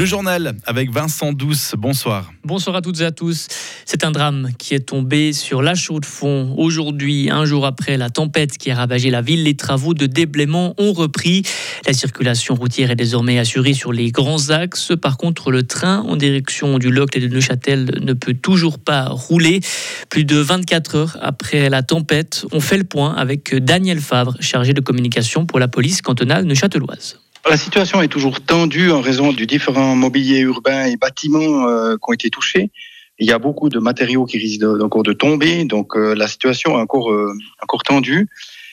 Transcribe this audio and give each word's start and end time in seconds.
Le 0.00 0.06
journal 0.06 0.54
avec 0.64 0.90
Vincent 0.90 1.34
Douce. 1.34 1.74
Bonsoir. 1.76 2.32
Bonsoir 2.42 2.74
à 2.74 2.80
toutes 2.80 3.02
et 3.02 3.04
à 3.04 3.10
tous. 3.10 3.48
C'est 3.84 4.02
un 4.02 4.10
drame 4.10 4.48
qui 4.56 4.72
est 4.72 4.88
tombé 4.88 5.34
sur 5.34 5.60
la 5.60 5.74
chaux 5.74 6.00
de 6.00 6.06
fond. 6.06 6.54
Aujourd'hui, 6.56 7.28
un 7.28 7.44
jour 7.44 7.66
après 7.66 7.98
la 7.98 8.08
tempête 8.08 8.56
qui 8.56 8.70
a 8.70 8.76
ravagé 8.76 9.10
la 9.10 9.20
ville, 9.20 9.42
les 9.42 9.56
travaux 9.56 9.92
de 9.92 10.06
déblaiement 10.06 10.74
ont 10.78 10.94
repris. 10.94 11.42
La 11.86 11.92
circulation 11.92 12.54
routière 12.54 12.90
est 12.90 12.96
désormais 12.96 13.38
assurée 13.38 13.74
sur 13.74 13.92
les 13.92 14.10
grands 14.10 14.48
axes. 14.48 14.92
Par 14.98 15.18
contre, 15.18 15.50
le 15.50 15.64
train 15.64 15.98
en 15.98 16.16
direction 16.16 16.78
du 16.78 16.90
Locle 16.90 17.18
et 17.18 17.20
de 17.20 17.28
Neuchâtel 17.28 17.98
ne 18.00 18.14
peut 18.14 18.32
toujours 18.32 18.78
pas 18.78 19.04
rouler. 19.10 19.60
Plus 20.08 20.24
de 20.24 20.38
24 20.38 20.94
heures 20.94 21.18
après 21.20 21.68
la 21.68 21.82
tempête, 21.82 22.46
on 22.52 22.60
fait 22.60 22.78
le 22.78 22.84
point 22.84 23.12
avec 23.16 23.54
Daniel 23.54 24.00
Favre, 24.00 24.34
chargé 24.40 24.72
de 24.72 24.80
communication 24.80 25.44
pour 25.44 25.58
la 25.58 25.68
police 25.68 26.00
cantonale 26.00 26.46
neuchâteloise. 26.46 27.18
La 27.48 27.56
situation 27.56 28.02
est 28.02 28.08
toujours 28.08 28.40
tendue 28.42 28.90
en 28.90 29.00
raison 29.00 29.32
du 29.32 29.46
différents 29.46 29.96
mobiliers 29.96 30.40
urbains 30.40 30.84
et 30.84 30.96
bâtiments 30.96 31.66
euh, 31.66 31.96
qui 31.96 32.10
ont 32.10 32.12
été 32.12 32.30
touchés. 32.30 32.70
Il 33.18 33.26
y 33.26 33.32
a 33.32 33.38
beaucoup 33.38 33.68
de 33.68 33.78
matériaux 33.78 34.24
qui 34.24 34.38
risquent 34.38 34.64
encore 34.82 35.02
de 35.02 35.12
tomber, 35.12 35.64
donc 35.64 35.96
euh, 35.96 36.14
la 36.14 36.28
situation 36.28 36.78
est 36.78 36.82
encore, 36.82 37.10
euh, 37.10 37.32
encore 37.62 37.82
tendue. 37.82 38.28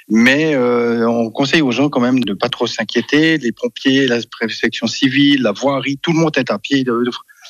Mais 0.09 0.55
on 0.55 1.29
conseille 1.31 1.61
aux 1.61 1.71
gens 1.71 1.89
quand 1.89 1.99
même 1.99 2.21
de 2.21 2.33
pas 2.33 2.47
trop 2.47 2.65
s'inquiéter. 2.65 3.37
Les 3.39 3.51
pompiers, 3.51 4.07
la 4.07 4.19
préfecture 4.31 4.87
civile, 4.87 5.41
la 5.41 5.51
voirie, 5.51 5.97
tout 6.01 6.13
le 6.13 6.19
monde 6.19 6.31
est 6.37 6.49
à 6.49 6.57
pied 6.57 6.85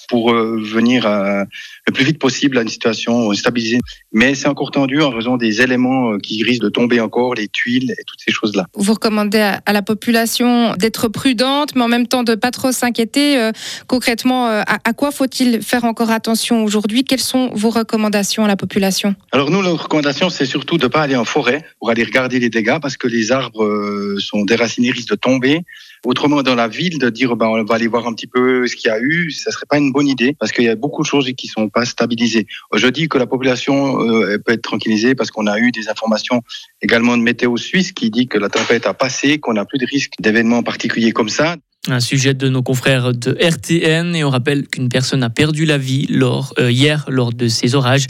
pour 0.07 0.31
euh, 0.31 0.59
venir 0.61 1.05
euh, 1.05 1.43
le 1.85 1.93
plus 1.93 2.05
vite 2.05 2.19
possible 2.19 2.57
à 2.57 2.61
une 2.61 2.69
situation 2.69 3.33
stabilisée. 3.33 3.79
Mais 4.11 4.35
c'est 4.35 4.47
encore 4.47 4.71
tendu 4.71 5.01
en 5.01 5.09
raison 5.09 5.37
des 5.37 5.61
éléments 5.61 6.13
euh, 6.13 6.17
qui 6.17 6.43
risquent 6.43 6.63
de 6.63 6.69
tomber 6.69 6.99
encore, 6.99 7.35
les 7.35 7.47
tuiles 7.47 7.91
et 7.91 8.03
toutes 8.05 8.19
ces 8.25 8.31
choses-là. 8.31 8.65
Vous 8.73 8.93
recommandez 8.93 9.39
à 9.65 9.73
la 9.73 9.81
population 9.81 10.73
d'être 10.75 11.07
prudente, 11.07 11.75
mais 11.75 11.81
en 11.81 11.87
même 11.87 12.07
temps 12.07 12.23
de 12.23 12.35
pas 12.35 12.51
trop 12.51 12.71
s'inquiéter. 12.71 13.51
concrètement, 13.87 14.47
à, 14.47 14.93
quoi 14.93 15.11
faut-il 15.11 15.61
faire 15.61 15.83
encore 15.83 16.11
attention 16.11 16.63
aujourd'hui? 16.63 17.03
Quelles 17.03 17.19
sont 17.19 17.51
vos 17.53 17.69
recommandations 17.69 18.45
à 18.45 18.47
la 18.47 18.55
population? 18.55 19.15
Alors 19.31 19.49
nous, 19.49 19.61
nos 19.61 19.75
recommandations, 19.75 20.29
c'est 20.29 20.45
surtout 20.45 20.77
de 20.77 20.83
ne 20.83 20.87
pas 20.87 21.01
aller 21.01 21.15
en 21.15 21.25
forêt 21.25 21.65
pour 21.79 21.89
aller 21.89 22.03
regarder 22.03 22.39
les 22.39 22.49
dégâts 22.49 22.79
parce 22.81 22.97
que 22.97 23.07
les 23.07 23.31
arbres 23.31 24.17
sont 24.19 24.45
déracinés, 24.45 24.91
risquent 24.91 25.11
de 25.11 25.15
tomber. 25.15 25.63
Autrement, 26.05 26.43
dans 26.43 26.55
la 26.55 26.67
ville, 26.67 26.99
de 26.99 27.09
dire 27.09 27.35
ben, 27.35 27.47
on 27.47 27.63
va 27.63 27.75
aller 27.75 27.87
voir 27.87 28.07
un 28.07 28.13
petit 28.13 28.27
peu 28.27 28.67
ce 28.67 28.75
qu'il 28.75 28.89
y 28.89 28.91
a 28.91 28.99
eu, 28.99 29.31
ça 29.31 29.51
serait 29.51 29.65
pas 29.69 29.77
une 29.77 29.91
bonne 29.91 30.07
idée 30.07 30.35
parce 30.39 30.51
qu'il 30.51 30.65
y 30.65 30.69
a 30.69 30.75
beaucoup 30.75 31.01
de 31.01 31.07
choses 31.07 31.29
qui 31.37 31.47
sont 31.47 31.69
pas 31.69 31.85
stabilisées. 31.85 32.47
Je 32.73 32.87
dis 32.87 33.07
que 33.07 33.17
la 33.17 33.27
population 33.27 34.01
euh, 34.01 34.37
peut 34.37 34.53
être 34.53 34.61
tranquillisée 34.61 35.15
parce 35.15 35.31
qu'on 35.31 35.47
a 35.47 35.59
eu 35.59 35.71
des 35.71 35.89
informations 35.89 36.41
également 36.81 37.17
de 37.17 37.23
météo 37.23 37.57
suisse 37.57 37.91
qui 37.91 38.09
dit 38.09 38.27
que 38.27 38.37
la 38.37 38.49
tempête 38.49 38.85
a 38.85 38.93
passé, 38.93 39.39
qu'on 39.39 39.53
n'a 39.53 39.65
plus 39.65 39.79
de 39.79 39.85
risque 39.85 40.13
d'événements 40.19 40.63
particuliers 40.63 41.11
comme 41.11 41.29
ça. 41.29 41.55
Un 41.89 42.01
sujet 42.01 42.33
de 42.33 42.49
nos 42.49 42.61
confrères 42.61 43.13
de 43.13 43.37
RTN 43.41 44.13
et 44.13 44.23
on 44.25 44.29
rappelle 44.29 44.67
qu'une 44.67 44.89
personne 44.89 45.23
a 45.23 45.29
perdu 45.29 45.65
la 45.65 45.77
vie 45.77 46.05
lors, 46.09 46.53
euh, 46.59 46.69
hier 46.69 47.05
lors 47.07 47.31
de 47.31 47.47
ces 47.47 47.75
orages. 47.75 48.07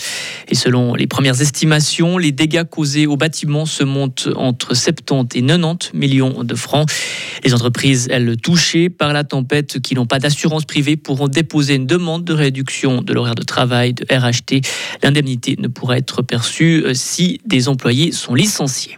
Et 0.48 0.56
selon 0.56 0.96
les 0.96 1.06
premières 1.06 1.42
estimations, 1.42 2.18
les 2.18 2.32
dégâts 2.32 2.64
causés 2.64 3.06
au 3.06 3.18
bâtiment 3.18 3.68
se 3.68 3.84
montent 3.84 4.30
entre 4.36 4.76
70 4.76 5.38
et 5.38 5.46
90 5.46 5.92
millions 5.94 6.44
de 6.44 6.56
francs. 6.56 6.90
Les 7.44 7.54
entreprises, 7.54 8.08
elles, 8.10 8.38
touchées 8.38 8.90
par 8.90 9.14
la 9.14 9.24
tempête, 9.24 9.80
qui 9.80 9.94
n'ont 9.94 10.08
pas 10.08 10.20
d'assurance 10.20 10.66
privée, 10.66 10.98
pourront 10.98 11.28
déposer 11.28 11.76
une 11.76 11.86
demande 11.86 12.24
de 12.24 12.34
réduction 12.34 13.04
de 13.04 13.14
l'horaire 13.14 13.36
de 13.36 13.44
travail 13.44 13.94
de 13.94 14.06
RHT. 14.10 14.66
L'indemnité 15.04 15.56
ne 15.60 15.68
pourra 15.68 15.98
être 15.98 16.24
perçue 16.24 16.84
euh, 16.84 16.94
si 16.96 17.42
des 17.46 17.68
employés 17.68 18.12
sont 18.12 18.34
licenciés. 18.34 18.98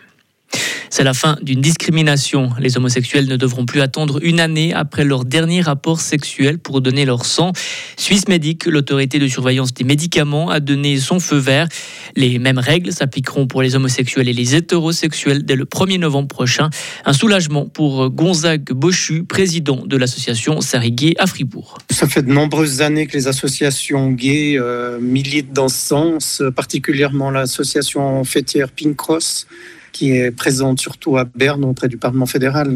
C'est 0.92 1.04
la 1.04 1.14
fin 1.14 1.38
d'une 1.42 1.62
discrimination. 1.62 2.50
Les 2.60 2.76
homosexuels 2.78 3.28
ne 3.28 3.38
devront 3.38 3.66
plus 3.66 3.82
attendre 3.82 4.20
une 4.24 4.40
année 4.40 4.74
après 4.74 5.04
leur 5.04 5.24
dernier 5.24 5.62
rapport 5.62 6.02
sexuel 6.02 6.58
pour 6.58 6.82
donner 6.82 7.06
leur 7.06 7.26
sang. 7.26 7.54
Suisse 7.96 8.28
Médic, 8.28 8.66
l'autorité 8.66 9.20
de 9.20 9.28
surveillance 9.28 9.74
des 9.74 9.84
médicaments, 9.84 10.50
a 10.50 10.60
donné 10.60 10.98
son 10.98 11.20
feu 11.20 11.38
vert. 11.38 11.68
Les 12.16 12.40
mêmes 12.40 12.58
règles 12.58 12.92
s'appliqueront 12.92 13.46
pour 13.46 13.62
les 13.62 13.76
homosexuels 13.76 14.28
et 14.28 14.34
les 14.34 14.56
hétérosexuels 14.56 15.46
dès 15.46 15.56
le 15.56 15.66
1er 15.66 16.00
novembre 16.00 16.28
prochain. 16.28 16.72
Un 17.06 17.14
soulagement 17.14 17.68
pour 17.68 18.10
Gonzague 18.10 18.72
Bochu, 18.72 19.26
président 19.26 19.86
de 19.86 19.96
l'association 19.96 20.60
Sarigué 20.60 21.14
à 21.20 21.28
Fribourg. 21.28 21.78
Ça 21.92 22.08
fait 22.08 22.24
de 22.24 22.32
nombreuses 22.32 22.82
années 22.82 23.06
que 23.06 23.16
les 23.16 23.28
associations 23.28 24.10
gays 24.12 24.58
euh, 24.58 25.00
militent 25.00 25.54
dans 25.54 25.70
ce 25.70 25.88
sens, 25.88 26.44
particulièrement 26.56 27.30
l'association 27.30 28.24
fêtière 28.24 28.70
Pink 28.72 28.96
Cross 28.96 29.46
qui 29.92 30.12
est 30.12 30.32
présente 30.32 30.80
surtout 30.80 31.18
à 31.18 31.26
Berne 31.26 31.66
auprès 31.66 31.88
du 31.88 31.98
Parlement 31.98 32.26
fédéral. 32.26 32.76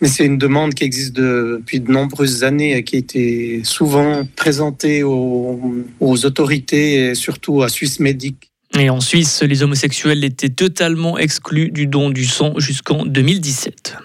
Mais 0.00 0.08
c'est 0.08 0.24
une 0.24 0.38
demande 0.38 0.74
qui 0.74 0.84
existe 0.84 1.14
depuis 1.14 1.80
de 1.80 1.90
nombreuses 1.90 2.44
années 2.44 2.76
et 2.76 2.84
qui 2.84 2.96
a 2.96 2.98
été 2.98 3.62
souvent 3.64 4.26
présentée 4.36 5.02
aux, 5.02 5.74
aux 6.00 6.26
autorités 6.26 7.10
et 7.10 7.14
surtout 7.14 7.62
à 7.62 7.68
Suisse 7.68 8.00
Médic. 8.00 8.50
Et 8.78 8.90
en 8.90 9.00
Suisse, 9.00 9.42
les 9.42 9.62
homosexuels 9.62 10.24
étaient 10.24 10.48
totalement 10.48 11.16
exclus 11.16 11.70
du 11.70 11.86
don 11.86 12.10
du 12.10 12.24
sang 12.24 12.54
jusqu'en 12.58 13.04
2017. 13.06 13.96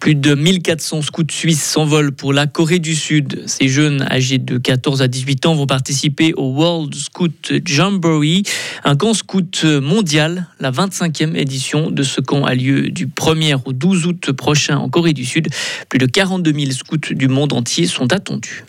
Plus 0.00 0.14
de 0.14 0.34
1400 0.34 1.02
scouts 1.02 1.24
suisses 1.30 1.62
s'envolent 1.62 2.12
pour 2.12 2.32
la 2.32 2.46
Corée 2.46 2.78
du 2.78 2.94
Sud. 2.94 3.42
Ces 3.46 3.68
jeunes 3.68 4.02
âgés 4.10 4.38
de 4.38 4.56
14 4.56 5.02
à 5.02 5.08
18 5.08 5.46
ans 5.46 5.54
vont 5.54 5.66
participer 5.66 6.32
au 6.34 6.52
World 6.52 6.94
Scout 6.94 7.52
Jamboree, 7.64 8.44
un 8.84 8.96
camp 8.96 9.12
scout 9.12 9.64
mondial. 9.64 10.46
La 10.60 10.70
25e 10.70 11.34
édition 11.34 11.90
de 11.90 12.02
ce 12.02 12.20
camp 12.20 12.44
a 12.44 12.54
lieu 12.54 12.90
du 12.90 13.06
1er 13.06 13.56
au 13.64 13.72
12 13.72 14.06
août 14.06 14.32
prochain 14.32 14.78
en 14.78 14.88
Corée 14.88 15.12
du 15.12 15.24
Sud. 15.24 15.48
Plus 15.88 15.98
de 15.98 16.06
42 16.06 16.52
000 16.52 16.70
scouts 16.70 17.14
du 17.14 17.28
monde 17.28 17.52
entier 17.52 17.86
sont 17.86 18.12
attendus. 18.12 18.64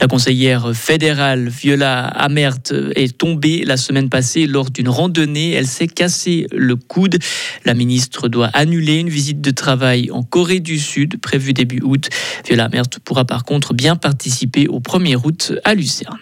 La 0.00 0.08
conseillère 0.08 0.74
fédérale 0.74 1.48
Viola 1.48 2.06
Amert 2.06 2.58
est 2.96 3.16
tombée 3.16 3.64
la 3.64 3.76
semaine 3.76 4.08
passée 4.08 4.46
lors 4.46 4.70
d'une 4.70 4.88
randonnée. 4.88 5.52
Elle 5.52 5.66
s'est 5.66 5.86
cassé 5.86 6.46
le 6.50 6.76
coude. 6.76 7.18
La 7.64 7.74
ministre 7.74 8.28
doit 8.28 8.48
annuler 8.52 8.96
une 8.96 9.08
visite 9.08 9.40
de 9.40 9.50
travail 9.50 10.10
en 10.10 10.22
Corée 10.22 10.60
du 10.60 10.78
Sud 10.78 11.20
prévue 11.20 11.52
début 11.52 11.80
août. 11.82 12.08
Viola 12.44 12.64
Amert 12.64 12.88
pourra 13.04 13.24
par 13.24 13.44
contre 13.44 13.74
bien 13.74 13.96
participer 13.96 14.66
au 14.68 14.80
1er 14.80 15.16
août 15.16 15.52
à 15.64 15.74
Lucerne. 15.74 16.18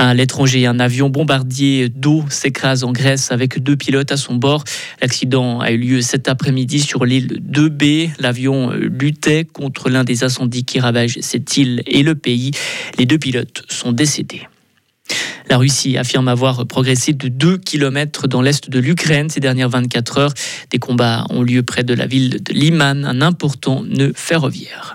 À 0.00 0.14
l'étranger, 0.14 0.64
un 0.64 0.78
avion 0.78 1.10
bombardier 1.10 1.88
d'eau 1.88 2.24
s'écrase 2.28 2.84
en 2.84 2.92
Grèce 2.92 3.32
avec 3.32 3.60
deux 3.60 3.74
pilotes 3.74 4.12
à 4.12 4.16
son 4.16 4.36
bord. 4.36 4.62
L'accident 5.02 5.58
a 5.58 5.72
eu 5.72 5.76
lieu 5.76 6.02
cet 6.02 6.28
après-midi 6.28 6.78
sur 6.78 7.04
l'île 7.04 7.42
2B. 7.44 8.10
L'avion 8.20 8.70
luttait 8.70 9.44
contre 9.44 9.90
l'un 9.90 10.04
des 10.04 10.22
incendies 10.22 10.64
qui 10.64 10.78
ravagent 10.78 11.18
cette 11.20 11.56
île 11.56 11.82
et 11.88 12.04
le 12.04 12.14
pays. 12.14 12.52
Les 12.96 13.06
deux 13.06 13.18
pilotes 13.18 13.64
sont 13.68 13.90
décédés. 13.90 14.42
La 15.50 15.56
Russie 15.56 15.98
affirme 15.98 16.28
avoir 16.28 16.64
progressé 16.68 17.12
de 17.12 17.26
2 17.26 17.58
km 17.58 18.28
dans 18.28 18.40
l'est 18.40 18.70
de 18.70 18.78
l'Ukraine 18.78 19.28
ces 19.28 19.40
dernières 19.40 19.68
24 19.68 20.18
heures. 20.18 20.34
Des 20.70 20.78
combats 20.78 21.26
ont 21.30 21.42
lieu 21.42 21.64
près 21.64 21.82
de 21.82 21.94
la 21.94 22.06
ville 22.06 22.40
de 22.40 22.52
Liman, 22.52 23.04
un 23.04 23.20
important 23.20 23.82
nœud 23.82 24.12
ferroviaire. 24.14 24.94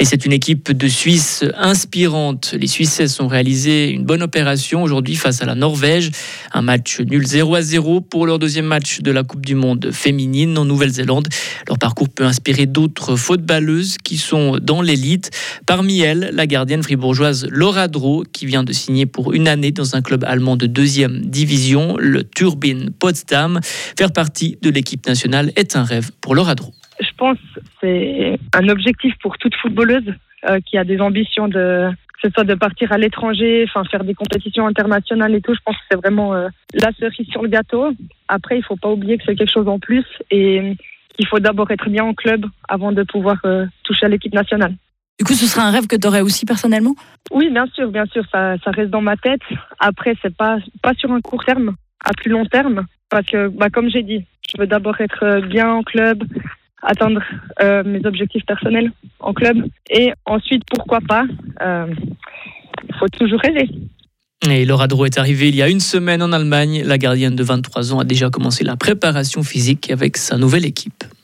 Et 0.00 0.04
c'est 0.04 0.24
une 0.24 0.32
équipe 0.32 0.70
de 0.70 0.86
Suisse 0.86 1.44
inspirante. 1.56 2.54
Les 2.58 2.68
Suisses 2.68 3.18
ont 3.18 3.26
réalisé 3.26 3.90
une 3.90 4.04
bonne 4.04 4.22
opération 4.22 4.84
aujourd'hui 4.84 5.16
face 5.16 5.42
à 5.42 5.46
la 5.46 5.56
Norvège. 5.56 6.12
Un 6.52 6.62
match 6.62 7.00
nul 7.00 7.26
0 7.26 7.56
à 7.56 7.62
0 7.62 8.00
pour 8.02 8.24
leur 8.24 8.38
deuxième 8.38 8.66
match 8.66 9.00
de 9.00 9.10
la 9.10 9.24
Coupe 9.24 9.44
du 9.44 9.56
Monde 9.56 9.90
féminine 9.90 10.56
en 10.56 10.64
Nouvelle-Zélande. 10.64 11.26
Leur 11.66 11.78
parcours 11.78 12.08
peut 12.08 12.24
inspirer 12.24 12.66
d'autres 12.66 13.16
footballeuses 13.16 13.96
qui 13.98 14.18
sont 14.18 14.58
dans 14.62 14.82
l'élite. 14.82 15.30
Parmi 15.66 15.98
elles, 15.98 16.30
la 16.32 16.46
gardienne 16.46 16.84
fribourgeoise 16.84 17.48
Laura 17.50 17.88
Dro, 17.88 18.24
qui 18.32 18.46
vient 18.46 18.62
de 18.62 18.72
signer 18.72 19.04
pour 19.04 19.32
une 19.32 19.48
année 19.48 19.72
dans 19.72 19.96
un 19.96 20.00
club 20.00 20.22
allemand 20.22 20.56
de 20.56 20.66
deuxième 20.66 21.22
division, 21.22 21.96
le 21.98 22.22
Turbine 22.22 22.90
Potsdam. 22.96 23.58
Faire 23.98 24.12
partie 24.12 24.58
de 24.62 24.70
l'équipe 24.70 25.04
nationale 25.08 25.50
est 25.56 25.74
un 25.74 25.82
rêve 25.82 26.12
pour 26.20 26.36
Laura 26.36 26.54
Dro 26.54 26.72
je 27.00 27.10
pense 27.16 27.38
c'est 27.80 28.38
un 28.54 28.68
objectif 28.68 29.14
pour 29.22 29.38
toute 29.38 29.54
footballeuse 29.56 30.14
euh, 30.48 30.60
qui 30.64 30.78
a 30.78 30.84
des 30.84 31.00
ambitions 31.00 31.48
de 31.48 31.90
que 32.20 32.28
ce 32.28 32.34
soit 32.34 32.44
de 32.44 32.54
partir 32.54 32.90
à 32.92 32.98
l'étranger, 32.98 33.64
enfin 33.68 33.84
faire 33.88 34.02
des 34.02 34.14
compétitions 34.14 34.66
internationales 34.66 35.34
et 35.34 35.40
tout. 35.40 35.54
Je 35.54 35.60
pense 35.64 35.76
que 35.76 35.82
c'est 35.90 35.96
vraiment 35.96 36.34
euh, 36.34 36.48
la 36.74 36.90
cerise 36.98 37.28
sur 37.28 37.42
le 37.42 37.48
gâteau. 37.48 37.90
Après, 38.26 38.58
il 38.58 38.64
faut 38.64 38.76
pas 38.76 38.90
oublier 38.90 39.18
que 39.18 39.24
c'est 39.24 39.36
quelque 39.36 39.52
chose 39.52 39.68
en 39.68 39.78
plus 39.78 40.04
et 40.30 40.76
qu'il 41.14 41.26
faut 41.28 41.38
d'abord 41.38 41.70
être 41.70 41.88
bien 41.88 42.04
en 42.04 42.14
club 42.14 42.46
avant 42.68 42.92
de 42.92 43.04
pouvoir 43.04 43.36
euh, 43.44 43.66
toucher 43.84 44.06
à 44.06 44.08
l'équipe 44.08 44.34
nationale. 44.34 44.74
Du 45.18 45.24
coup, 45.24 45.32
ce 45.32 45.46
serait 45.46 45.62
un 45.62 45.70
rêve 45.70 45.86
que 45.86 45.96
tu 45.96 46.06
aurais 46.06 46.20
aussi 46.20 46.44
personnellement? 46.44 46.94
Oui, 47.32 47.50
bien 47.50 47.66
sûr, 47.74 47.90
bien 47.90 48.06
sûr, 48.06 48.24
ça, 48.32 48.56
ça 48.64 48.70
reste 48.70 48.90
dans 48.90 49.00
ma 49.00 49.16
tête. 49.16 49.42
Après, 49.78 50.14
c'est 50.22 50.36
pas 50.36 50.58
pas 50.82 50.94
sur 50.94 51.12
un 51.12 51.20
court 51.20 51.44
terme, 51.44 51.74
à 52.04 52.12
plus 52.12 52.30
long 52.30 52.46
terme, 52.46 52.86
parce 53.10 53.26
que, 53.26 53.48
bah, 53.48 53.68
comme 53.70 53.90
j'ai 53.90 54.02
dit, 54.02 54.24
je 54.48 54.60
veux 54.60 54.66
d'abord 54.66 55.00
être 55.00 55.40
bien 55.46 55.70
en 55.70 55.82
club, 55.82 56.24
atteindre 56.82 57.22
euh, 57.60 57.82
mes 57.84 58.04
objectifs 58.06 58.44
personnels 58.46 58.92
en 59.20 59.32
club. 59.32 59.64
Et 59.90 60.12
ensuite, 60.26 60.62
pourquoi 60.70 61.00
pas, 61.00 61.24
il 61.28 61.36
euh, 61.62 61.86
faut 62.98 63.08
toujours 63.08 63.40
rêver. 63.40 63.68
Et 64.48 64.64
Laura 64.64 64.86
Dro 64.86 65.04
est 65.04 65.18
arrivée 65.18 65.48
il 65.48 65.56
y 65.56 65.62
a 65.62 65.68
une 65.68 65.80
semaine 65.80 66.22
en 66.22 66.32
Allemagne. 66.32 66.82
La 66.84 66.96
gardienne 66.96 67.34
de 67.34 67.42
23 67.42 67.92
ans 67.92 67.98
a 67.98 68.04
déjà 68.04 68.30
commencé 68.30 68.64
la 68.64 68.76
préparation 68.76 69.42
physique 69.42 69.90
avec 69.90 70.16
sa 70.16 70.38
nouvelle 70.38 70.64
équipe. 70.64 71.04